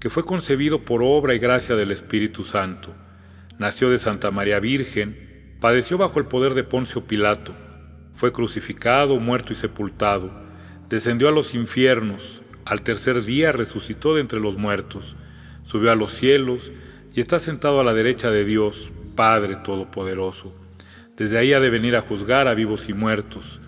[0.00, 2.94] que fue concebido por obra y gracia del Espíritu Santo.
[3.58, 7.54] Nació de Santa María Virgen, padeció bajo el poder de Poncio Pilato,
[8.14, 10.30] fue crucificado, muerto y sepultado,
[10.88, 15.16] descendió a los infiernos, al tercer día resucitó de entre los muertos,
[15.64, 16.72] subió a los cielos
[17.14, 20.54] y está sentado a la derecha de Dios, Padre Todopoderoso.
[21.16, 23.60] Desde ahí ha de venir a juzgar a vivos y muertos.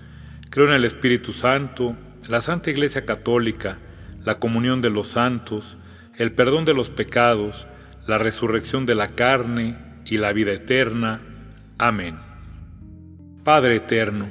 [0.51, 1.97] Creo en el Espíritu Santo,
[2.29, 3.79] la Santa Iglesia Católica,
[4.23, 5.77] la comunión de los santos,
[6.21, 7.67] el perdón de los pecados,
[8.07, 11.23] la resurrección de la carne y la vida eterna.
[11.79, 12.19] Amén.
[13.43, 14.31] Padre eterno,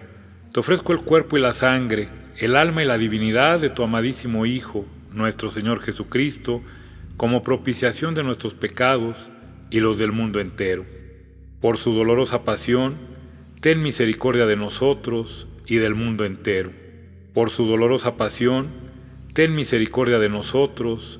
[0.54, 4.46] te ofrezco el cuerpo y la sangre, el alma y la divinidad de tu amadísimo
[4.46, 6.62] Hijo, nuestro Señor Jesucristo,
[7.18, 9.32] como propiciación de nuestros pecados
[9.72, 10.86] y los del mundo entero.
[11.60, 12.98] Por su dolorosa pasión,
[13.62, 16.72] ten misericordia de nosotros y del mundo entero.
[17.34, 18.68] Por su dolorosa pasión,
[19.34, 21.20] ten misericordia de nosotros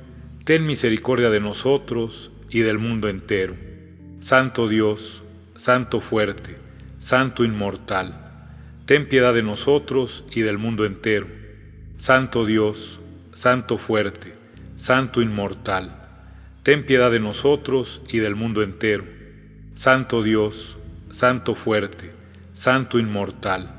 [0.43, 3.55] ten misericordia de nosotros y del mundo entero.
[4.19, 5.23] Santo Dios,
[5.55, 6.57] Santo fuerte,
[6.97, 8.31] Santo inmortal,
[8.85, 11.27] ten piedad de nosotros y del mundo entero.
[11.97, 12.99] Santo Dios,
[13.33, 14.33] Santo fuerte,
[14.75, 16.07] Santo inmortal,
[16.63, 19.05] ten piedad de nosotros y del mundo entero.
[19.75, 20.77] Santo Dios,
[21.11, 22.11] Santo fuerte,
[22.53, 23.69] Santo inmortal,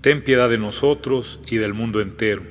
[0.00, 2.42] ten piedad de nosotros y del mundo entero.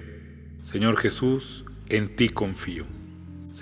[0.62, 2.86] Señor Jesús, en ti confío.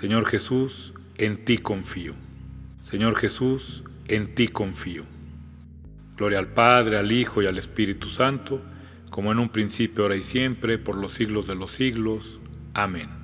[0.00, 2.14] Señor Jesús, en ti confío.
[2.78, 5.04] Señor Jesús, en ti confío.
[6.16, 8.62] Gloria al Padre, al Hijo y al Espíritu Santo,
[9.10, 12.40] como en un principio, ahora y siempre, por los siglos de los siglos.
[12.72, 13.19] Amén.